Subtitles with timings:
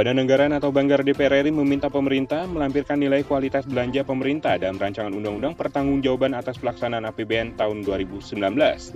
[0.00, 5.12] Badan Anggaran atau Banggar DPR RI meminta pemerintah melampirkan nilai kualitas belanja pemerintah dalam rancangan
[5.12, 8.32] undang-undang pertanggungjawaban atas pelaksanaan APBN tahun 2019.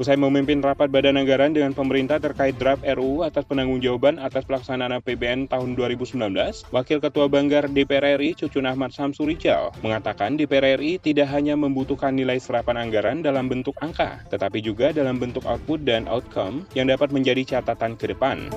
[0.00, 5.52] Usai memimpin rapat Badan Anggaran dengan pemerintah terkait draft RUU atas penanggung-jawaban atas pelaksanaan APBN
[5.52, 6.24] tahun 2019,
[6.72, 12.40] Wakil Ketua Banggar DPR RI Cucun Ahmad Samsurical mengatakan DPR RI tidak hanya membutuhkan nilai
[12.40, 17.60] serapan anggaran dalam bentuk angka, tetapi juga dalam bentuk output dan outcome yang dapat menjadi
[17.60, 18.48] catatan ke depan.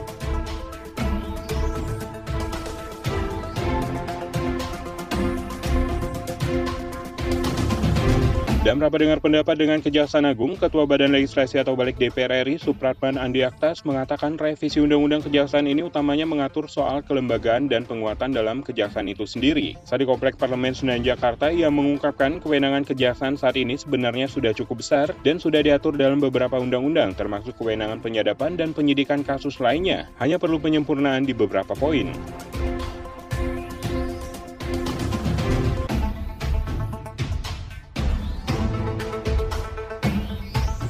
[8.67, 13.15] Dalam rapat dengar pendapat dengan Kejaksaan Agung, Ketua Badan Legislasi atau Balik DPR RI, Supratman
[13.15, 19.07] Andi Aktas, mengatakan revisi Undang-Undang Kejaksaan ini utamanya mengatur soal kelembagaan dan penguatan dalam kejaksaan
[19.07, 19.79] itu sendiri.
[19.87, 24.83] Saat di Komplek Parlemen Senayan Jakarta, ia mengungkapkan kewenangan kejaksaan saat ini sebenarnya sudah cukup
[24.83, 30.11] besar dan sudah diatur dalam beberapa undang-undang, termasuk kewenangan penyadapan dan penyidikan kasus lainnya.
[30.19, 32.11] Hanya perlu penyempurnaan di beberapa poin.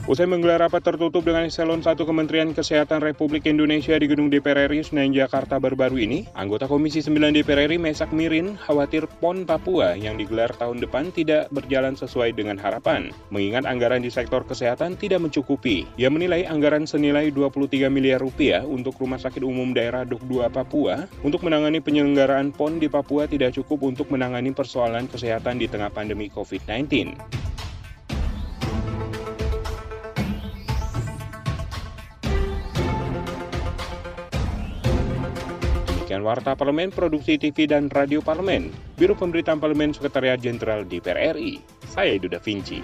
[0.07, 4.79] Usai menggelar rapat tertutup dengan eselon 1 Kementerian Kesehatan Republik Indonesia di Gedung DPR RI
[4.79, 10.15] Senayan Jakarta baru-baru ini, anggota Komisi 9 DPR RI Mesak Mirin khawatir PON Papua yang
[10.15, 15.83] digelar tahun depan tidak berjalan sesuai dengan harapan, mengingat anggaran di sektor kesehatan tidak mencukupi.
[15.99, 21.03] Ia menilai anggaran senilai 23 miliar rupiah untuk Rumah Sakit Umum Daerah Duk 2 Papua
[21.27, 26.31] untuk menangani penyelenggaraan PON di Papua tidak cukup untuk menangani persoalan kesehatan di tengah pandemi
[26.31, 27.36] COVID-19.
[36.07, 41.59] Demikian Warta Parlemen, Produksi TV dan Radio Parlemen, Biro Pemberitaan Parlemen Sekretariat Jenderal DPR RI.
[41.83, 42.79] Saya Edo Da Vinci.